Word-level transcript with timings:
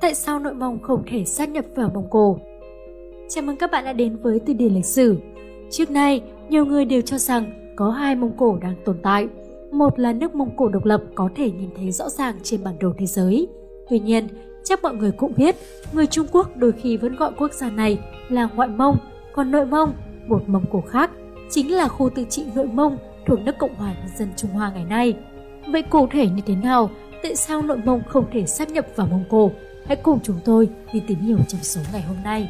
Tại 0.00 0.14
sao 0.14 0.38
nội 0.38 0.54
Mông 0.54 0.78
không 0.82 1.02
thể 1.06 1.24
sát 1.24 1.48
nhập 1.48 1.64
vào 1.74 1.90
Mông 1.94 2.10
Cổ? 2.10 2.38
Chào 3.28 3.44
mừng 3.44 3.56
các 3.56 3.70
bạn 3.70 3.84
đã 3.84 3.92
đến 3.92 4.16
với 4.16 4.40
Từ 4.46 4.52
điển 4.52 4.74
lịch 4.74 4.84
sử. 4.84 5.16
Trước 5.70 5.90
nay, 5.90 6.22
nhiều 6.48 6.64
người 6.64 6.84
đều 6.84 7.00
cho 7.00 7.18
rằng 7.18 7.72
có 7.76 7.90
hai 7.90 8.14
Mông 8.14 8.36
Cổ 8.36 8.58
đang 8.62 8.74
tồn 8.84 8.96
tại. 9.02 9.28
Một 9.72 9.98
là 9.98 10.12
nước 10.12 10.34
Mông 10.34 10.56
Cổ 10.56 10.68
độc 10.68 10.84
lập 10.84 11.02
có 11.14 11.28
thể 11.34 11.50
nhìn 11.50 11.70
thấy 11.76 11.90
rõ 11.90 12.08
ràng 12.08 12.34
trên 12.42 12.64
bản 12.64 12.74
đồ 12.80 12.92
thế 12.98 13.06
giới. 13.06 13.48
Tuy 13.90 13.98
nhiên, 13.98 14.28
chắc 14.64 14.82
mọi 14.82 14.94
người 14.94 15.12
cũng 15.12 15.32
biết, 15.36 15.56
người 15.92 16.06
Trung 16.06 16.26
Quốc 16.32 16.56
đôi 16.56 16.72
khi 16.72 16.96
vẫn 16.96 17.16
gọi 17.16 17.32
quốc 17.38 17.52
gia 17.52 17.70
này 17.70 17.98
là 18.28 18.48
ngoại 18.54 18.68
Mông, 18.68 18.96
còn 19.32 19.50
nội 19.50 19.66
Mông, 19.66 19.92
một 20.26 20.42
Mông 20.46 20.64
Cổ 20.72 20.80
khác, 20.80 21.10
chính 21.50 21.72
là 21.72 21.88
khu 21.88 22.10
tự 22.10 22.24
trị 22.24 22.44
nội 22.54 22.66
Mông 22.66 22.98
thuộc 23.26 23.40
nước 23.40 23.58
Cộng 23.58 23.74
hòa 23.74 23.94
Nhân 23.98 24.16
dân 24.18 24.28
Trung 24.36 24.50
Hoa 24.50 24.72
ngày 24.74 24.84
nay. 24.84 25.14
Vậy 25.72 25.82
cụ 25.82 26.06
thể 26.10 26.28
như 26.28 26.42
thế 26.46 26.54
nào? 26.54 26.90
Tại 27.22 27.36
sao 27.36 27.62
nội 27.62 27.78
Mông 27.84 28.02
không 28.06 28.24
thể 28.32 28.46
sát 28.46 28.70
nhập 28.70 28.86
vào 28.96 29.06
Mông 29.06 29.24
Cổ? 29.30 29.50
Hãy 29.88 29.96
cùng 29.96 30.20
chúng 30.22 30.40
tôi 30.44 30.68
đi 30.92 31.02
tìm 31.06 31.20
hiểu 31.20 31.38
trong 31.48 31.62
số 31.62 31.80
ngày 31.92 32.02
hôm 32.02 32.16
nay. 32.24 32.48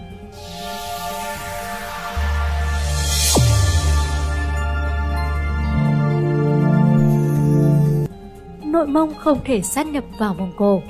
Nội 8.64 8.86
Mông 8.86 9.14
không 9.18 9.38
thể 9.44 9.62
sát 9.62 9.86
nhập 9.86 10.04
vào 10.18 10.34
Mông 10.34 10.52
Cổ 10.56 10.82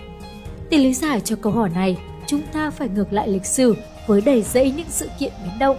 Để 0.70 0.78
lý 0.78 0.94
giải 0.94 1.20
cho 1.20 1.36
câu 1.42 1.52
hỏi 1.52 1.70
này, 1.74 1.98
chúng 2.26 2.42
ta 2.52 2.70
phải 2.70 2.88
ngược 2.88 3.12
lại 3.12 3.28
lịch 3.28 3.46
sử 3.46 3.76
với 4.06 4.20
đầy 4.20 4.42
dẫy 4.42 4.72
những 4.76 4.86
sự 4.90 5.08
kiện 5.18 5.32
biến 5.44 5.58
động. 5.60 5.76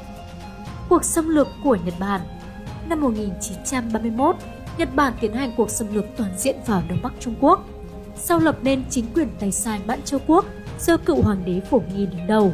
Cuộc 0.90 1.04
xâm 1.04 1.30
lược 1.30 1.48
của 1.64 1.78
Nhật 1.86 1.94
Bản 2.00 2.22
Năm 2.90 3.02
1931, 3.02 4.36
Nhật 4.78 4.96
Bản 4.96 5.14
tiến 5.22 5.34
hành 5.34 5.52
cuộc 5.58 5.70
xâm 5.70 5.96
lược 5.96 6.06
toàn 6.18 6.32
diện 6.38 6.56
vào 6.66 6.84
Đông 6.90 7.00
Bắc 7.04 7.14
Trung 7.20 7.36
Quốc. 7.40 7.66
Sau 8.16 8.40
lập 8.40 8.58
nên 8.62 8.84
chính 8.90 9.06
quyền 9.16 9.30
tay 9.40 9.52
sai 9.52 9.80
Mãn 9.86 10.02
Châu 10.02 10.20
Quốc 10.28 10.46
do 10.80 10.98
cựu 10.98 11.22
hoàng 11.22 11.42
đế 11.46 11.60
Phổ 11.60 11.82
Nghi 11.96 12.06
đứng 12.06 12.28
đầu. 12.28 12.54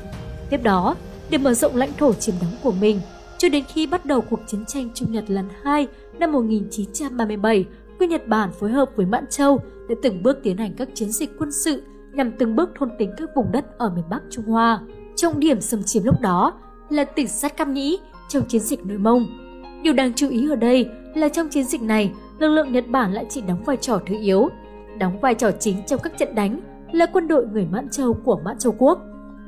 Tiếp 0.50 0.64
đó, 0.64 0.96
để 1.30 1.38
mở 1.38 1.54
rộng 1.54 1.76
lãnh 1.76 1.94
thổ 1.98 2.14
chiếm 2.14 2.36
đóng 2.42 2.56
của 2.64 2.72
mình, 2.72 3.00
cho 3.38 3.50
đến 3.50 3.64
khi 3.74 3.88
bắt 3.88 4.06
đầu 4.06 4.22
cuộc 4.22 4.40
chiến 4.48 4.66
tranh 4.66 4.90
Trung 4.94 5.12
Nhật 5.12 5.24
lần 5.28 5.50
2 5.64 5.88
năm 6.20 6.32
1937, 6.32 7.66
quân 8.00 8.10
Nhật 8.10 8.28
Bản 8.28 8.52
phối 8.60 8.72
hợp 8.72 8.90
với 8.96 9.06
Mãn 9.06 9.26
Châu 9.30 9.60
để 9.90 9.96
từng 10.04 10.24
bước 10.24 10.38
tiến 10.44 10.58
hành 10.58 10.74
các 10.78 10.90
chiến 10.94 11.12
dịch 11.12 11.32
quân 11.40 11.52
sự 11.52 11.84
nhằm 12.14 12.32
từng 12.32 12.56
bước 12.56 12.70
thôn 12.80 12.90
tính 13.00 13.12
các 13.18 13.30
vùng 13.36 13.52
đất 13.52 13.78
ở 13.78 13.90
miền 13.90 14.06
Bắc 14.10 14.22
Trung 14.30 14.46
Hoa. 14.46 14.80
Trọng 15.16 15.40
điểm 15.40 15.62
xâm 15.62 15.84
chiếm 15.84 16.04
lúc 16.04 16.22
đó 16.22 16.54
là 16.90 17.04
tỉnh 17.04 17.28
Sát 17.28 17.58
Cam 17.58 17.74
Nhĩ 17.74 18.00
trong 18.30 18.44
chiến 18.48 18.62
dịch 18.62 18.86
nội 18.86 18.98
Mông. 18.98 19.26
Điều 19.84 19.94
đáng 19.94 20.14
chú 20.16 20.30
ý 20.30 20.50
ở 20.50 20.56
đây 20.56 20.90
là 21.16 21.30
trong 21.30 21.50
chiến 21.50 21.64
dịch 21.64 21.82
này, 21.82 22.12
lực 22.40 22.48
lượng 22.48 22.72
Nhật 22.72 22.88
Bản 22.88 23.14
lại 23.14 23.26
chỉ 23.30 23.42
đóng 23.42 23.64
vai 23.64 23.78
trò 23.78 24.00
thứ 24.08 24.16
yếu, 24.22 24.50
đóng 25.00 25.20
vai 25.20 25.36
trò 25.36 25.52
chính 25.60 25.84
trong 25.88 26.00
các 26.04 26.18
trận 26.18 26.36
đánh 26.36 26.60
là 26.96 27.06
quân 27.06 27.28
đội 27.28 27.48
người 27.54 27.66
Mãn 27.72 27.90
Châu 27.90 28.14
của 28.14 28.40
Mãn 28.46 28.58
Châu 28.58 28.76
Quốc, 28.78 29.00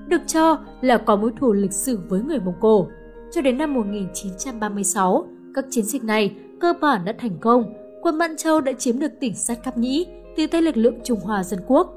được 0.08 0.22
cho 0.28 0.58
là 0.82 0.98
có 0.98 1.16
mối 1.16 1.32
thù 1.40 1.54
lịch 1.54 1.74
sử 1.74 2.00
với 2.10 2.22
người 2.22 2.40
Mông 2.40 2.56
Cổ. 2.60 2.88
Cho 3.32 3.42
đến 3.42 3.58
năm 3.58 3.74
1936, 3.74 5.28
các 5.54 5.66
chiến 5.70 5.86
dịch 5.86 6.04
này 6.04 6.36
cơ 6.60 6.74
bản 6.82 7.06
đã 7.06 7.14
thành 7.18 7.38
công, 7.42 7.74
quân 8.02 8.18
Mãn 8.18 8.38
Châu 8.38 8.62
đã 8.62 8.74
chiếm 8.74 9.00
được 9.00 9.12
tỉnh 9.20 9.36
Sát 9.36 9.64
Cáp 9.64 9.78
Nhĩ 9.78 10.06
từ 10.38 10.48
tay 10.48 10.62
lực 10.62 10.78
lượng 10.78 10.96
Trung 11.04 11.20
Hoa 11.20 11.44
Dân 11.44 11.60
Quốc. 11.68 11.94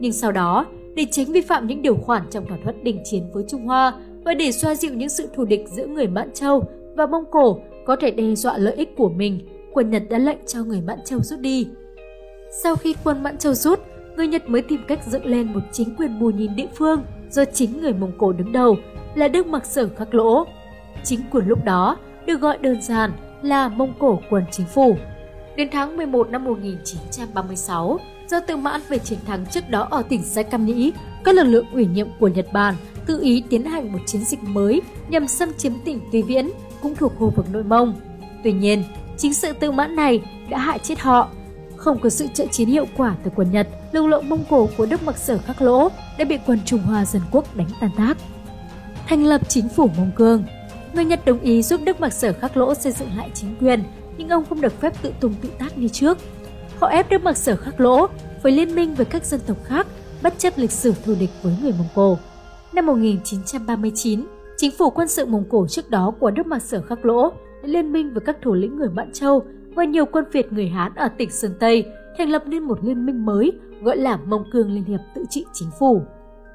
Nhưng 0.00 0.12
sau 0.12 0.32
đó, 0.32 0.66
để 0.94 1.06
tránh 1.10 1.32
vi 1.32 1.40
phạm 1.40 1.66
những 1.66 1.82
điều 1.82 1.96
khoản 1.96 2.22
trong 2.30 2.46
thỏa 2.46 2.58
thuận 2.64 2.84
đình 2.84 3.00
chiến 3.04 3.22
với 3.32 3.44
Trung 3.48 3.66
Hoa 3.66 3.92
và 4.24 4.34
để 4.34 4.52
xoa 4.52 4.74
dịu 4.74 4.94
những 4.94 5.08
sự 5.08 5.28
thù 5.36 5.44
địch 5.44 5.64
giữa 5.68 5.86
người 5.86 6.06
Mãn 6.06 6.32
Châu 6.32 6.64
và 6.96 7.06
Mông 7.06 7.24
Cổ 7.30 7.58
có 7.86 7.96
thể 7.96 8.10
đe 8.10 8.34
dọa 8.34 8.58
lợi 8.58 8.74
ích 8.74 8.96
của 8.96 9.08
mình, 9.08 9.48
quân 9.72 9.90
Nhật 9.90 10.02
đã 10.10 10.18
lệnh 10.18 10.38
cho 10.46 10.64
người 10.64 10.80
Mãn 10.80 10.98
Châu 11.04 11.20
rút 11.22 11.40
đi. 11.40 11.68
Sau 12.62 12.76
khi 12.76 12.94
quân 13.04 13.22
Mãn 13.22 13.38
Châu 13.38 13.54
rút, 13.54 13.80
người 14.16 14.26
Nhật 14.26 14.48
mới 14.48 14.62
tìm 14.62 14.80
cách 14.88 15.00
dựng 15.06 15.26
lên 15.26 15.52
một 15.52 15.60
chính 15.72 15.96
quyền 15.96 16.20
bù 16.20 16.30
nhìn 16.30 16.56
địa 16.56 16.68
phương 16.74 17.04
do 17.30 17.44
chính 17.44 17.80
người 17.80 17.92
Mông 17.92 18.12
Cổ 18.18 18.32
đứng 18.32 18.52
đầu 18.52 18.76
là 19.14 19.28
Đức 19.28 19.46
Mặc 19.46 19.66
Sở 19.66 19.88
Khắc 19.96 20.14
Lỗ. 20.14 20.46
Chính 21.04 21.20
quyền 21.30 21.46
lúc 21.46 21.64
đó 21.64 21.96
được 22.26 22.40
gọi 22.40 22.58
đơn 22.58 22.82
giản 22.82 23.12
là 23.42 23.68
Mông 23.68 23.94
Cổ 23.98 24.20
quần 24.30 24.44
chính 24.50 24.66
phủ. 24.66 24.96
Đến 25.56 25.68
tháng 25.72 25.96
11 25.96 26.30
năm 26.30 26.44
1936, 26.44 27.98
do 28.30 28.40
tự 28.40 28.56
mãn 28.56 28.80
về 28.88 28.98
chiến 28.98 29.18
thắng 29.26 29.46
trước 29.46 29.70
đó 29.70 29.88
ở 29.90 30.02
tỉnh 30.02 30.22
Cam 30.50 30.66
Nhĩ, 30.66 30.92
các 31.24 31.34
lực 31.34 31.44
lượng 31.44 31.66
ủy 31.72 31.86
nhiệm 31.86 32.08
của 32.20 32.28
Nhật 32.28 32.46
Bản 32.52 32.74
tự 33.06 33.20
ý 33.22 33.42
tiến 33.50 33.64
hành 33.64 33.92
một 33.92 33.98
chiến 34.06 34.24
dịch 34.24 34.42
mới 34.42 34.82
nhằm 35.08 35.28
xâm 35.28 35.52
chiếm 35.58 35.72
tỉnh 35.84 36.00
Tuy 36.12 36.22
Viễn, 36.22 36.50
cũng 36.82 36.94
thuộc 36.94 37.12
khu 37.18 37.32
vực 37.36 37.46
nội 37.52 37.64
Mông. 37.64 37.94
Tuy 38.44 38.52
nhiên, 38.52 38.84
chính 39.16 39.34
sự 39.34 39.52
tự 39.52 39.70
mãn 39.70 39.96
này 39.96 40.22
đã 40.50 40.58
hại 40.58 40.78
chết 40.78 41.00
họ 41.00 41.28
không 41.84 41.98
có 41.98 42.08
sự 42.08 42.26
trợ 42.34 42.46
chiến 42.46 42.68
hiệu 42.68 42.86
quả 42.96 43.16
từ 43.24 43.30
quân 43.34 43.50
Nhật, 43.50 43.68
lực 43.92 44.06
lượng 44.06 44.28
Mông 44.28 44.44
Cổ 44.50 44.68
của 44.76 44.86
Đức 44.86 45.02
Mặc 45.02 45.18
Sở 45.18 45.38
Khắc 45.38 45.62
Lỗ 45.62 45.88
đã 46.18 46.24
bị 46.24 46.38
quân 46.46 46.58
Trung 46.64 46.80
Hoa 46.80 47.04
Dân 47.04 47.22
Quốc 47.30 47.56
đánh 47.56 47.68
tan 47.80 47.90
tác. 47.96 48.16
Thành 49.06 49.24
lập 49.24 49.40
chính 49.48 49.68
phủ 49.68 49.90
Mông 49.96 50.10
Cương 50.16 50.44
Người 50.94 51.04
Nhật 51.04 51.24
đồng 51.24 51.40
ý 51.40 51.62
giúp 51.62 51.80
Đức 51.84 52.00
Mặc 52.00 52.12
Sở 52.12 52.32
Khắc 52.32 52.56
Lỗ 52.56 52.74
xây 52.74 52.92
dựng 52.92 53.08
lại 53.16 53.30
chính 53.34 53.56
quyền, 53.60 53.82
nhưng 54.16 54.28
ông 54.28 54.44
không 54.48 54.60
được 54.60 54.80
phép 54.80 55.02
tự 55.02 55.12
tung 55.20 55.34
tự 55.42 55.48
tác 55.58 55.78
như 55.78 55.88
trước. 55.88 56.18
Họ 56.80 56.86
ép 56.86 57.10
Đức 57.10 57.22
Mặc 57.22 57.36
Sở 57.36 57.56
Khắc 57.56 57.80
Lỗ 57.80 58.06
phải 58.42 58.52
liên 58.52 58.74
minh 58.74 58.94
với 58.94 59.06
các 59.06 59.24
dân 59.24 59.40
tộc 59.46 59.56
khác, 59.64 59.86
bất 60.22 60.38
chấp 60.38 60.52
lịch 60.56 60.72
sử 60.72 60.94
thù 61.04 61.14
địch 61.20 61.30
với 61.42 61.54
người 61.62 61.72
Mông 61.78 61.88
Cổ. 61.94 62.18
Năm 62.72 62.86
1939, 62.86 64.26
chính 64.56 64.70
phủ 64.78 64.90
quân 64.90 65.08
sự 65.08 65.26
Mông 65.26 65.44
Cổ 65.50 65.66
trước 65.68 65.90
đó 65.90 66.12
của 66.20 66.30
Đức 66.30 66.46
Mặc 66.46 66.62
Sở 66.62 66.82
Khắc 66.82 67.04
Lỗ 67.04 67.32
liên 67.62 67.92
minh 67.92 68.14
với 68.14 68.20
các 68.20 68.36
thủ 68.42 68.54
lĩnh 68.54 68.76
người 68.76 68.88
Mãn 68.88 69.12
Châu 69.12 69.42
và 69.74 69.84
nhiều 69.84 70.06
quân 70.06 70.24
Việt 70.32 70.52
người 70.52 70.68
Hán 70.68 70.94
ở 70.94 71.08
tỉnh 71.08 71.30
Sơn 71.30 71.54
Tây 71.60 71.86
thành 72.18 72.30
lập 72.30 72.42
nên 72.46 72.62
một 72.62 72.78
liên 72.84 73.06
minh 73.06 73.26
mới 73.26 73.52
gọi 73.82 73.96
là 73.96 74.16
Mông 74.16 74.44
Cương 74.52 74.72
Liên 74.72 74.84
hiệp 74.84 75.00
tự 75.14 75.24
trị 75.30 75.44
chính 75.52 75.68
phủ. 75.78 76.02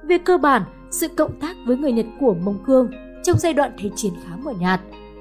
Về 0.04 0.18
cơ 0.18 0.38
bản, 0.38 0.62
sự 0.92 1.08
cộng 1.08 1.40
tác 1.40 1.56
với 1.66 1.78
người 1.78 1.92
Nhật 1.92 2.06
của 2.20 2.34
Mông 2.34 2.64
Cương 2.68 2.92
trong 3.24 3.38
giai 3.38 3.54
đoạn 3.54 3.72
thế 3.78 3.90
chiến 3.96 4.14
khá 4.24 4.36
mờ 4.44 4.52
nhạt. 4.60 4.80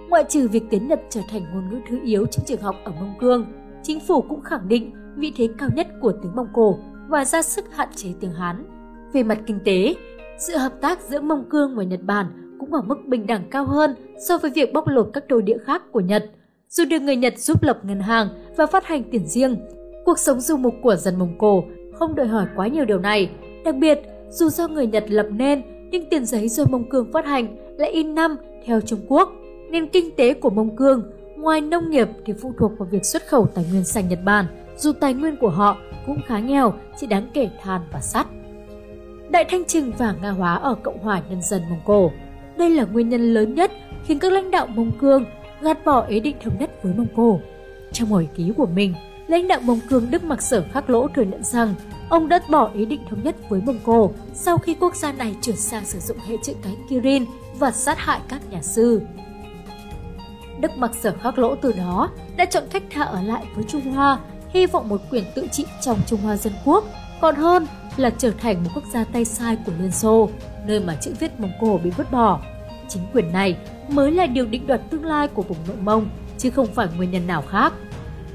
Ngoại 0.08 0.24
trừ 0.28 0.48
việc 0.48 0.62
tiếng 0.70 0.88
Nhật 0.88 1.00
trở 1.10 1.20
thành 1.30 1.42
ngôn 1.52 1.70
ngữ 1.70 1.80
thứ 1.88 1.98
yếu 2.04 2.26
trong 2.26 2.44
trường 2.44 2.60
học 2.60 2.76
ở 2.84 2.92
Mông 3.00 3.14
Cương, 3.20 3.46
chính 3.82 4.00
phủ 4.00 4.22
cũng 4.22 4.40
khẳng 4.40 4.68
định 4.68 4.92
vị 5.16 5.32
thế 5.36 5.48
cao 5.58 5.68
nhất 5.74 5.88
của 6.00 6.12
tiếng 6.22 6.36
Mông 6.36 6.48
Cổ 6.52 6.78
và 7.08 7.24
ra 7.24 7.42
sức 7.42 7.64
hạn 7.74 7.88
chế 7.96 8.08
tiếng 8.20 8.32
Hán. 8.32 8.64
Về 9.12 9.22
mặt 9.22 9.38
kinh 9.46 9.58
tế, 9.64 9.94
sự 10.38 10.56
hợp 10.56 10.72
tác 10.80 11.00
giữa 11.00 11.20
Mông 11.20 11.44
Cương 11.50 11.76
và 11.76 11.82
Nhật 11.82 12.00
Bản 12.02 12.56
cũng 12.60 12.74
ở 12.74 12.82
mức 12.82 12.96
bình 13.06 13.26
đẳng 13.26 13.50
cao 13.50 13.64
hơn 13.64 13.94
so 14.28 14.38
với 14.38 14.50
việc 14.50 14.72
bóc 14.72 14.88
lột 14.88 15.10
các 15.12 15.28
đô 15.28 15.40
địa 15.40 15.58
khác 15.66 15.82
của 15.92 16.00
Nhật– 16.00 16.30
dù 16.68 16.84
được 16.84 17.02
người 17.02 17.16
Nhật 17.16 17.38
giúp 17.38 17.62
lập 17.62 17.78
ngân 17.82 18.00
hàng 18.00 18.28
và 18.56 18.66
phát 18.66 18.86
hành 18.86 19.02
tiền 19.10 19.26
riêng. 19.26 19.56
Cuộc 20.04 20.18
sống 20.18 20.40
du 20.40 20.56
mục 20.56 20.74
của 20.82 20.96
dân 20.96 21.18
Mông 21.18 21.34
Cổ 21.38 21.64
không 21.92 22.14
đòi 22.14 22.26
hỏi 22.26 22.46
quá 22.56 22.66
nhiều 22.66 22.84
điều 22.84 22.98
này. 22.98 23.30
Đặc 23.64 23.74
biệt, 23.76 24.00
dù 24.30 24.48
do 24.48 24.68
người 24.68 24.86
Nhật 24.86 25.04
lập 25.08 25.26
nên, 25.30 25.62
nhưng 25.90 26.08
tiền 26.10 26.24
giấy 26.24 26.48
do 26.48 26.64
Mông 26.70 26.88
Cương 26.90 27.12
phát 27.12 27.26
hành 27.26 27.56
lại 27.78 27.90
in 27.90 28.14
năm 28.14 28.36
theo 28.66 28.80
Trung 28.80 29.00
Quốc. 29.08 29.32
Nên 29.70 29.88
kinh 29.88 30.16
tế 30.16 30.34
của 30.34 30.50
Mông 30.50 30.76
Cương, 30.76 31.02
ngoài 31.36 31.60
nông 31.60 31.90
nghiệp 31.90 32.08
thì 32.26 32.32
phụ 32.42 32.52
thuộc 32.58 32.72
vào 32.78 32.88
việc 32.90 33.04
xuất 33.04 33.26
khẩu 33.26 33.46
tài 33.46 33.64
nguyên 33.70 33.84
sang 33.84 34.08
Nhật 34.08 34.18
Bản, 34.24 34.46
dù 34.76 34.92
tài 34.92 35.14
nguyên 35.14 35.36
của 35.36 35.50
họ 35.50 35.76
cũng 36.06 36.20
khá 36.26 36.38
nghèo, 36.38 36.74
chỉ 37.00 37.06
đáng 37.06 37.30
kể 37.34 37.50
than 37.62 37.80
và 37.92 38.00
sắt. 38.00 38.26
Đại 39.30 39.44
Thanh 39.44 39.64
Trừng 39.64 39.92
và 39.98 40.14
Nga 40.22 40.30
hóa 40.30 40.54
ở 40.54 40.74
Cộng 40.82 40.98
hòa 40.98 41.22
Nhân 41.30 41.42
dân 41.42 41.62
Mông 41.70 41.80
Cổ. 41.84 42.10
Đây 42.56 42.70
là 42.70 42.84
nguyên 42.84 43.08
nhân 43.08 43.34
lớn 43.34 43.54
nhất 43.54 43.72
khiến 44.06 44.18
các 44.18 44.32
lãnh 44.32 44.50
đạo 44.50 44.66
Mông 44.66 44.92
Cương 45.00 45.24
gạt 45.62 45.84
bỏ 45.84 46.06
ý 46.06 46.20
định 46.20 46.36
thống 46.44 46.58
nhất 46.58 46.82
với 46.82 46.94
Mông 46.94 47.06
Cổ. 47.16 47.40
Trong 47.92 48.08
hồi 48.08 48.28
ký 48.34 48.52
của 48.56 48.66
mình, 48.66 48.94
lãnh 49.26 49.48
đạo 49.48 49.60
Mông 49.62 49.80
Cương 49.88 50.10
Đức 50.10 50.24
Mặc 50.24 50.42
Sở 50.42 50.64
Khắc 50.72 50.90
Lỗ 50.90 51.08
thừa 51.08 51.22
nhận 51.22 51.44
rằng 51.44 51.74
ông 52.08 52.28
đã 52.28 52.40
bỏ 52.50 52.70
ý 52.74 52.84
định 52.84 53.00
thống 53.10 53.22
nhất 53.22 53.36
với 53.48 53.60
Mông 53.60 53.78
Cổ 53.84 54.10
sau 54.34 54.58
khi 54.58 54.74
quốc 54.74 54.96
gia 54.96 55.12
này 55.12 55.34
chuyển 55.42 55.56
sang 55.56 55.84
sử 55.84 55.98
dụng 55.98 56.18
hệ 56.28 56.36
chữ 56.42 56.52
cái 56.62 56.76
Kirin 56.88 57.24
và 57.58 57.70
sát 57.70 57.98
hại 57.98 58.20
các 58.28 58.40
nhà 58.50 58.62
sư. 58.62 59.00
Đức 60.60 60.70
Mặc 60.76 60.90
Sở 61.00 61.14
Khắc 61.22 61.38
Lỗ 61.38 61.54
từ 61.54 61.72
đó 61.72 62.10
đã 62.36 62.44
chọn 62.44 62.62
cách 62.70 62.82
thả 62.90 63.02
ở 63.02 63.22
lại 63.22 63.44
với 63.54 63.64
Trung 63.68 63.92
Hoa, 63.92 64.18
hy 64.48 64.66
vọng 64.66 64.88
một 64.88 65.00
quyền 65.10 65.24
tự 65.34 65.46
trị 65.52 65.64
trong 65.80 65.98
Trung 66.06 66.20
Hoa 66.20 66.36
Dân 66.36 66.52
Quốc, 66.64 66.84
còn 67.20 67.34
hơn 67.34 67.66
là 67.96 68.10
trở 68.10 68.30
thành 68.30 68.64
một 68.64 68.70
quốc 68.74 68.84
gia 68.92 69.04
tay 69.04 69.24
sai 69.24 69.56
của 69.66 69.72
Liên 69.80 69.92
Xô, 69.92 70.28
nơi 70.66 70.80
mà 70.80 70.96
chữ 71.00 71.12
viết 71.20 71.40
Mông 71.40 71.52
Cổ 71.60 71.80
bị 71.84 71.90
vứt 71.90 72.12
bỏ. 72.12 72.40
Chính 72.88 73.02
quyền 73.12 73.32
này 73.32 73.56
mới 73.88 74.12
là 74.12 74.26
điều 74.26 74.46
định 74.46 74.66
đoạt 74.66 74.80
tương 74.90 75.04
lai 75.04 75.28
của 75.28 75.42
vùng 75.42 75.58
nội 75.66 75.76
Mông, 75.80 76.08
chứ 76.38 76.50
không 76.50 76.66
phải 76.66 76.88
nguyên 76.96 77.10
nhân 77.10 77.26
nào 77.26 77.42
khác. 77.42 77.72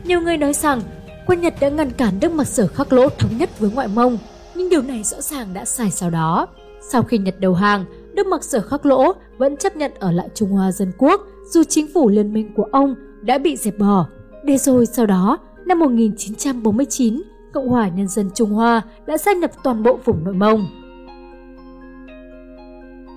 Nhiều 0.04 0.22
người 0.22 0.38
nói 0.38 0.54
rằng 0.54 0.82
quân 1.28 1.42
Nhật 1.42 1.54
đã 1.60 1.70
ngăn 1.70 1.92
cản 1.92 2.20
Đức 2.20 2.32
Mặc 2.32 2.48
Sở 2.48 2.68
khắc 2.68 2.94
lỗ 2.94 3.10
thống 3.10 3.38
nhất 3.38 3.60
với 3.60 3.72
ngoại 3.72 3.88
Mông, 3.88 4.18
nhưng 4.56 4.70
điều 4.70 4.82
này 4.82 5.04
rõ 5.04 5.22
ràng 5.22 5.54
đã 5.54 5.66
sai 5.66 5.92
sau 5.92 6.10
đó. 6.10 6.48
Sau 6.90 7.04
khi 7.04 7.18
Nhật 7.18 7.40
đầu 7.40 7.54
hàng, 7.54 7.86
Đức 8.14 8.28
Mặc 8.28 8.44
Sở 8.44 8.62
khắc 8.62 8.86
lỗ 8.86 9.14
vẫn 9.38 9.58
chấp 9.58 9.76
nhận 9.76 9.92
ở 10.00 10.12
lại 10.12 10.30
Trung 10.34 10.50
Hoa 10.50 10.72
Dân 10.72 10.92
Quốc 10.98 11.22
dù 11.46 11.64
chính 11.64 11.88
phủ 11.94 12.10
liên 12.10 12.34
minh 12.34 12.54
của 12.56 12.68
ông 12.72 12.96
đã 13.22 13.38
bị 13.38 13.58
dẹp 13.58 13.78
bỏ. 13.78 14.06
Để 14.44 14.58
rồi 14.58 14.86
sau 14.86 15.06
đó, 15.06 15.38
năm 15.66 15.80
1949, 15.80 17.22
Cộng 17.54 17.70
hòa 17.70 17.88
Nhân 17.88 18.08
dân 18.08 18.30
Trung 18.34 18.50
Hoa 18.50 18.82
đã 19.06 19.18
gia 19.18 19.34
nhập 19.34 19.52
toàn 19.64 19.84
bộ 19.84 20.00
vùng 20.06 20.24
nội 20.24 20.34
Mông. 20.34 20.83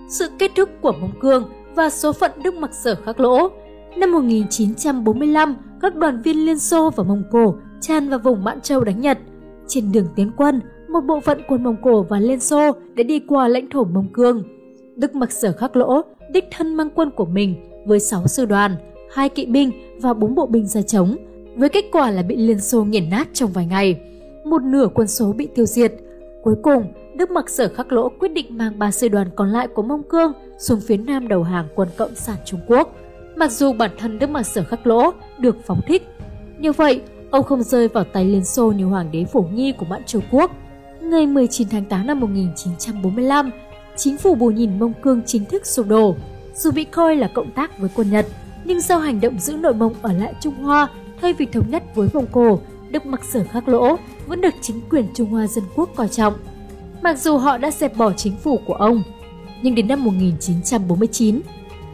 Sự 0.08 0.28
kết 0.38 0.50
thúc 0.56 0.68
của 0.82 0.92
Mông 0.92 1.20
Cương 1.20 1.44
và 1.74 1.90
số 1.90 2.12
phận 2.12 2.30
Đức 2.42 2.54
Mặc 2.54 2.74
Sở 2.74 2.94
khắc 2.94 3.20
lỗ. 3.20 3.48
Năm 3.96 4.12
1945, 4.12 5.56
các 5.80 5.96
đoàn 5.96 6.22
viên 6.22 6.46
Liên 6.46 6.58
Xô 6.58 6.90
và 6.90 7.04
Mông 7.04 7.22
Cổ 7.32 7.54
tràn 7.80 8.08
vào 8.08 8.18
vùng 8.18 8.44
Mãn 8.44 8.60
Châu 8.60 8.84
đánh 8.84 9.00
Nhật. 9.00 9.18
Trên 9.68 9.92
đường 9.92 10.06
tiến 10.16 10.30
quân, 10.36 10.60
một 10.88 11.00
bộ 11.00 11.20
phận 11.20 11.40
quân 11.48 11.62
Mông 11.64 11.76
Cổ 11.82 12.02
và 12.02 12.20
Liên 12.20 12.40
Xô 12.40 12.72
đã 12.94 13.02
đi 13.02 13.18
qua 13.18 13.48
lãnh 13.48 13.70
thổ 13.70 13.84
Mông 13.84 14.08
Cương. 14.12 14.42
Đức 14.96 15.14
Mặc 15.14 15.32
Sở 15.32 15.52
Khắc 15.52 15.76
Lỗ 15.76 16.02
đích 16.32 16.44
thân 16.50 16.74
mang 16.74 16.90
quân 16.94 17.10
của 17.10 17.24
mình 17.24 17.54
với 17.86 18.00
6 18.00 18.26
sư 18.26 18.44
đoàn, 18.44 18.76
hai 19.14 19.28
kỵ 19.28 19.46
binh 19.46 19.70
và 20.00 20.14
4 20.14 20.34
bộ 20.34 20.46
binh 20.46 20.66
ra 20.66 20.82
chống, 20.82 21.16
với 21.56 21.68
kết 21.68 21.84
quả 21.92 22.10
là 22.10 22.22
bị 22.22 22.36
Liên 22.36 22.60
Xô 22.60 22.84
nghiền 22.84 23.10
nát 23.10 23.28
trong 23.32 23.50
vài 23.52 23.66
ngày. 23.66 24.00
Một 24.44 24.62
nửa 24.62 24.88
quân 24.94 25.06
số 25.06 25.32
bị 25.32 25.48
tiêu 25.54 25.66
diệt. 25.66 25.92
Cuối 26.42 26.54
cùng, 26.62 26.84
Đức 27.16 27.30
Mặc 27.30 27.50
Sở 27.50 27.68
Khắc 27.68 27.92
Lỗ 27.92 28.08
quyết 28.08 28.32
định 28.32 28.58
mang 28.58 28.78
ba 28.78 28.90
sư 28.90 29.08
đoàn 29.08 29.30
còn 29.36 29.52
lại 29.52 29.68
của 29.68 29.82
Mông 29.82 30.02
Cương 30.02 30.32
xuống 30.58 30.80
phía 30.80 30.96
nam 30.96 31.28
đầu 31.28 31.42
hàng 31.42 31.68
quân 31.74 31.88
Cộng 31.96 32.14
sản 32.14 32.36
Trung 32.44 32.60
Quốc. 32.66 32.96
Mặc 33.36 33.52
dù 33.52 33.72
bản 33.72 33.90
thân 33.98 34.18
Đức 34.18 34.30
Mặc 34.30 34.42
Sở 34.42 34.64
Khắc 34.64 34.86
Lỗ 34.86 35.10
được 35.38 35.56
phóng 35.66 35.80
thích, 35.86 36.02
như 36.58 36.72
vậy 36.72 37.00
ông 37.30 37.44
không 37.44 37.62
rơi 37.62 37.88
vào 37.88 38.04
tay 38.04 38.24
Liên 38.24 38.44
Xô 38.44 38.72
như 38.72 38.84
Hoàng 38.84 39.12
đế 39.12 39.24
Phổ 39.24 39.40
Nhi 39.52 39.72
của 39.72 39.86
Mãn 39.86 40.04
Châu 40.04 40.22
Quốc. 40.30 40.50
Ngày 41.00 41.26
19 41.26 41.68
tháng 41.68 41.84
8 41.84 42.06
năm 42.06 42.20
1945, 42.20 43.50
chính 43.96 44.16
phủ 44.16 44.34
Bù 44.34 44.50
Nhìn 44.50 44.78
Mông 44.78 44.92
Cương 45.02 45.22
chính 45.26 45.44
thức 45.44 45.66
sụp 45.66 45.86
đổ. 45.88 46.16
Dù 46.54 46.70
bị 46.70 46.84
coi 46.84 47.16
là 47.16 47.30
cộng 47.34 47.50
tác 47.50 47.78
với 47.78 47.90
quân 47.94 48.10
Nhật, 48.10 48.26
nhưng 48.64 48.80
do 48.80 48.98
hành 48.98 49.20
động 49.20 49.38
giữ 49.38 49.56
nội 49.56 49.74
Mông 49.74 49.94
ở 50.02 50.12
lại 50.12 50.34
Trung 50.40 50.54
Hoa 50.54 50.88
thay 51.20 51.32
vì 51.32 51.46
thống 51.46 51.70
nhất 51.70 51.82
với 51.94 52.08
Mông 52.12 52.26
Cổ, 52.32 52.60
Đức 52.90 53.06
Mặc 53.06 53.24
Sở 53.24 53.44
Khắc 53.52 53.68
Lỗ 53.68 53.96
vẫn 54.26 54.40
được 54.40 54.54
chính 54.60 54.80
quyền 54.90 55.06
Trung 55.14 55.30
Hoa 55.30 55.46
Dân 55.46 55.64
Quốc 55.76 55.90
coi 55.96 56.08
trọng. 56.08 56.34
Mặc 57.06 57.18
dù 57.18 57.36
họ 57.36 57.58
đã 57.58 57.70
dẹp 57.70 57.96
bỏ 57.96 58.12
chính 58.12 58.36
phủ 58.36 58.60
của 58.66 58.74
ông, 58.74 59.02
nhưng 59.62 59.74
đến 59.74 59.88
năm 59.88 60.04
1949, 60.04 61.40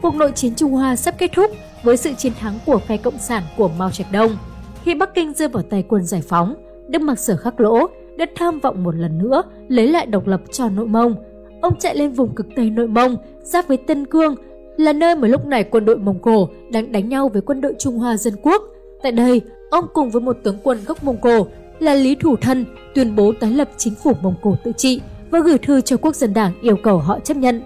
cuộc 0.01 0.15
nội 0.15 0.31
chiến 0.35 0.55
Trung 0.55 0.71
Hoa 0.71 0.95
sắp 0.95 1.15
kết 1.17 1.31
thúc 1.33 1.51
với 1.83 1.97
sự 1.97 2.13
chiến 2.13 2.33
thắng 2.39 2.59
của 2.65 2.77
phe 2.77 2.97
Cộng 2.97 3.17
sản 3.17 3.43
của 3.57 3.69
Mao 3.77 3.91
Trạch 3.91 4.11
Đông. 4.11 4.37
Khi 4.83 4.95
Bắc 4.95 5.13
Kinh 5.15 5.33
rơi 5.33 5.47
vào 5.47 5.63
tay 5.63 5.83
quân 5.87 6.03
giải 6.03 6.21
phóng, 6.21 6.55
Đức 6.87 7.01
Mặc 7.01 7.19
Sở 7.19 7.35
Khắc 7.35 7.59
Lỗ 7.61 7.87
đã 8.17 8.25
tham 8.35 8.59
vọng 8.59 8.83
một 8.83 8.95
lần 8.95 9.17
nữa 9.17 9.43
lấy 9.67 9.87
lại 9.87 10.05
độc 10.05 10.27
lập 10.27 10.41
cho 10.51 10.69
nội 10.69 10.87
Mông. 10.87 11.15
Ông 11.61 11.79
chạy 11.79 11.95
lên 11.95 12.11
vùng 12.11 12.35
cực 12.35 12.47
Tây 12.55 12.69
nội 12.69 12.87
Mông, 12.87 13.15
giáp 13.41 13.67
với 13.67 13.77
Tân 13.77 14.05
Cương, 14.05 14.35
là 14.77 14.93
nơi 14.93 15.15
mà 15.15 15.27
lúc 15.27 15.45
này 15.45 15.63
quân 15.63 15.85
đội 15.85 15.97
Mông 15.97 16.19
Cổ 16.19 16.49
đang 16.71 16.91
đánh 16.91 17.09
nhau 17.09 17.29
với 17.33 17.41
quân 17.41 17.61
đội 17.61 17.73
Trung 17.79 17.99
Hoa 17.99 18.17
Dân 18.17 18.33
Quốc. 18.41 18.61
Tại 19.03 19.11
đây, 19.11 19.41
ông 19.69 19.85
cùng 19.93 20.09
với 20.09 20.21
một 20.21 20.37
tướng 20.43 20.57
quân 20.63 20.77
gốc 20.85 21.03
Mông 21.03 21.17
Cổ 21.21 21.47
là 21.79 21.93
Lý 21.93 22.15
Thủ 22.15 22.35
Thân 22.35 22.65
tuyên 22.95 23.15
bố 23.15 23.33
tái 23.39 23.51
lập 23.51 23.69
chính 23.77 23.95
phủ 23.95 24.13
Mông 24.21 24.35
Cổ 24.41 24.55
tự 24.63 24.71
trị 24.77 25.01
và 25.31 25.39
gửi 25.39 25.57
thư 25.57 25.81
cho 25.81 25.97
quốc 25.97 26.15
dân 26.15 26.33
đảng 26.33 26.53
yêu 26.61 26.77
cầu 26.83 26.97
họ 26.97 27.19
chấp 27.19 27.37
nhận. 27.37 27.61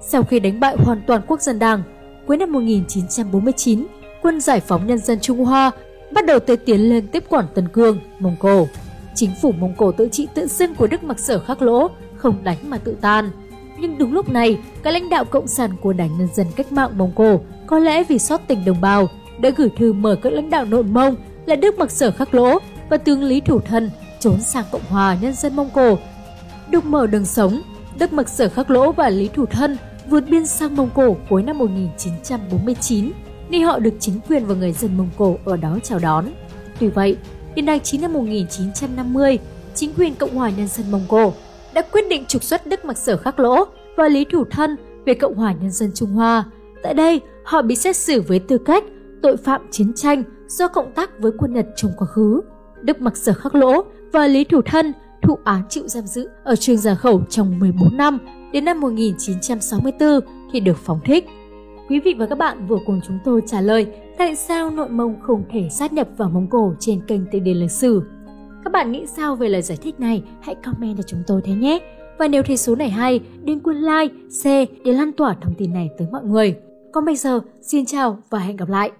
Sau 0.00 0.22
khi 0.22 0.40
đánh 0.40 0.60
bại 0.60 0.76
hoàn 0.78 1.02
toàn 1.06 1.22
quốc 1.26 1.40
dân 1.40 1.58
đảng, 1.58 1.82
cuối 2.26 2.36
năm 2.36 2.52
1949, 2.52 3.86
quân 4.22 4.40
giải 4.40 4.60
phóng 4.60 4.86
nhân 4.86 4.98
dân 4.98 5.20
Trung 5.20 5.44
Hoa 5.44 5.70
bắt 6.12 6.26
đầu 6.26 6.38
tê 6.38 6.56
tiến 6.56 6.80
lên 6.80 7.06
tiếp 7.06 7.24
quản 7.28 7.44
Tân 7.54 7.68
Cương, 7.68 7.98
Mông 8.18 8.36
Cổ. 8.38 8.66
Chính 9.14 9.30
phủ 9.42 9.52
Mông 9.52 9.74
Cổ 9.76 9.92
tự 9.92 10.08
trị 10.12 10.28
tự 10.34 10.46
xưng 10.46 10.74
của 10.74 10.86
Đức 10.86 11.04
Mặc 11.04 11.18
Sở 11.18 11.38
khắc 11.38 11.62
lỗ, 11.62 11.90
không 12.16 12.44
đánh 12.44 12.56
mà 12.68 12.78
tự 12.78 12.96
tan. 13.00 13.30
Nhưng 13.80 13.98
đúng 13.98 14.12
lúc 14.12 14.28
này, 14.28 14.58
các 14.82 14.90
lãnh 14.90 15.10
đạo 15.10 15.24
cộng 15.24 15.46
sản 15.46 15.70
của 15.80 15.92
Đảng 15.92 16.18
Nhân 16.18 16.28
dân 16.34 16.46
Cách 16.56 16.72
mạng 16.72 16.98
Mông 16.98 17.12
Cổ 17.14 17.40
có 17.66 17.78
lẽ 17.78 18.04
vì 18.04 18.18
xót 18.18 18.40
tình 18.46 18.64
đồng 18.64 18.80
bào 18.80 19.08
đã 19.40 19.50
gửi 19.56 19.68
thư 19.78 19.92
mời 19.92 20.16
các 20.16 20.32
lãnh 20.32 20.50
đạo 20.50 20.64
nội 20.64 20.82
Mông 20.82 21.16
là 21.46 21.56
Đức 21.56 21.78
Mặc 21.78 21.90
Sở 21.90 22.10
khắc 22.10 22.34
lỗ 22.34 22.58
và 22.90 22.96
tướng 22.96 23.22
Lý 23.22 23.40
Thủ 23.40 23.60
Thân 23.60 23.90
trốn 24.20 24.40
sang 24.40 24.64
Cộng 24.72 24.84
hòa 24.88 25.16
Nhân 25.20 25.34
dân 25.34 25.56
Mông 25.56 25.70
Cổ. 25.74 25.98
Được 26.70 26.84
mở 26.84 27.06
đường 27.06 27.24
sống, 27.24 27.62
Đức 27.98 28.12
Mặc 28.12 28.28
Sở 28.28 28.48
khắc 28.48 28.70
lỗ 28.70 28.92
và 28.92 29.08
Lý 29.08 29.28
Thủ 29.28 29.46
Thân 29.46 29.76
vượt 30.08 30.24
biên 30.28 30.46
sang 30.46 30.76
Mông 30.76 30.90
Cổ 30.94 31.16
cuối 31.28 31.42
năm 31.42 31.58
1949, 31.58 33.12
nơi 33.50 33.60
họ 33.60 33.78
được 33.78 33.94
chính 34.00 34.20
quyền 34.28 34.46
và 34.46 34.54
người 34.54 34.72
dân 34.72 34.96
Mông 34.96 35.10
Cổ 35.18 35.38
ở 35.44 35.56
đó 35.56 35.78
chào 35.82 35.98
đón. 35.98 36.24
Tuy 36.80 36.88
vậy, 36.88 37.16
đến 37.54 37.66
tháng 37.66 37.80
9 37.80 38.00
năm 38.00 38.12
1950, 38.12 39.38
chính 39.74 39.94
quyền 39.98 40.14
Cộng 40.14 40.34
hòa 40.34 40.50
Nhân 40.50 40.68
dân 40.68 40.90
Mông 40.90 41.04
Cổ 41.08 41.32
đã 41.74 41.82
quyết 41.92 42.08
định 42.08 42.24
trục 42.28 42.42
xuất 42.42 42.66
Đức 42.66 42.84
Mặc 42.84 42.98
Sở 42.98 43.16
Khắc 43.16 43.40
Lỗ 43.40 43.64
và 43.96 44.08
Lý 44.08 44.24
Thủ 44.32 44.44
Thân 44.50 44.76
về 45.06 45.14
Cộng 45.14 45.34
hòa 45.34 45.54
Nhân 45.60 45.70
dân 45.70 45.90
Trung 45.94 46.10
Hoa. 46.10 46.44
Tại 46.82 46.94
đây, 46.94 47.20
họ 47.44 47.62
bị 47.62 47.76
xét 47.76 47.96
xử 47.96 48.20
với 48.20 48.38
tư 48.38 48.58
cách 48.58 48.84
tội 49.22 49.36
phạm 49.36 49.60
chiến 49.70 49.92
tranh 49.94 50.22
do 50.48 50.68
cộng 50.68 50.92
tác 50.92 51.18
với 51.18 51.32
quân 51.38 51.52
Nhật 51.52 51.66
trong 51.76 51.92
quá 51.98 52.06
khứ. 52.06 52.40
Đức 52.82 53.00
Mặc 53.00 53.16
Sở 53.16 53.32
Khắc 53.32 53.54
Lỗ 53.54 53.82
và 54.12 54.26
Lý 54.26 54.44
Thủ 54.44 54.62
Thân 54.62 54.92
thụ 55.22 55.38
án 55.44 55.62
chịu 55.68 55.88
giam 55.88 56.06
giữ 56.06 56.28
ở 56.44 56.56
trường 56.56 56.76
giả 56.76 56.94
khẩu 56.94 57.22
trong 57.30 57.58
14 57.58 57.96
năm 57.96 58.18
đến 58.52 58.64
năm 58.64 58.80
1964 58.80 60.20
thì 60.52 60.60
được 60.60 60.76
phóng 60.76 61.00
thích. 61.04 61.26
Quý 61.88 62.00
vị 62.00 62.14
và 62.18 62.26
các 62.26 62.38
bạn 62.38 62.66
vừa 62.66 62.78
cùng 62.86 63.00
chúng 63.06 63.18
tôi 63.24 63.42
trả 63.46 63.60
lời 63.60 63.86
tại 64.18 64.36
sao 64.36 64.70
nội 64.70 64.88
Mông 64.88 65.20
không 65.22 65.44
thể 65.50 65.68
sát 65.70 65.92
nhập 65.92 66.08
vào 66.16 66.30
Mông 66.30 66.46
Cổ 66.50 66.74
trên 66.78 67.00
kênh 67.06 67.20
Tây 67.32 67.40
Điền 67.40 67.56
Lịch 67.56 67.70
Sử. 67.70 68.02
Các 68.64 68.72
bạn 68.72 68.92
nghĩ 68.92 69.06
sao 69.06 69.36
về 69.36 69.48
lời 69.48 69.62
giải 69.62 69.78
thích 69.82 70.00
này? 70.00 70.22
Hãy 70.40 70.54
comment 70.54 70.96
cho 70.96 71.02
chúng 71.02 71.22
tôi 71.26 71.40
thế 71.44 71.52
nhé! 71.52 71.78
Và 72.18 72.28
nếu 72.28 72.42
thấy 72.42 72.56
số 72.56 72.74
này 72.74 72.90
hay, 72.90 73.20
đừng 73.44 73.60
quên 73.60 73.76
like, 73.76 74.14
share 74.30 74.66
để 74.84 74.92
lan 74.92 75.12
tỏa 75.12 75.36
thông 75.40 75.54
tin 75.58 75.72
này 75.72 75.90
tới 75.98 76.08
mọi 76.12 76.24
người. 76.24 76.56
Còn 76.92 77.04
bây 77.04 77.16
giờ, 77.16 77.40
xin 77.62 77.86
chào 77.86 78.18
và 78.30 78.38
hẹn 78.38 78.56
gặp 78.56 78.68
lại! 78.68 78.90